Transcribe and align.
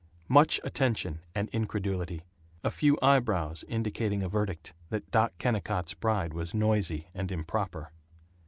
Much 0.27 0.59
attention 0.63 1.19
and 1.35 1.47
incredulity. 1.49 2.23
A 2.63 2.71
few 2.71 2.97
eyebrows 3.03 3.63
indicating 3.67 4.23
a 4.23 4.27
verdict 4.29 4.73
that 4.89 5.11
Doc 5.11 5.31
Kennicott's 5.37 5.93
bride 5.93 6.33
was 6.33 6.55
noisy 6.55 7.09
and 7.13 7.31
improper. 7.31 7.91